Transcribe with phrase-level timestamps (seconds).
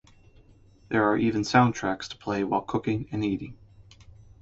[0.89, 3.55] There are even soundtracks to play while cooking and eating.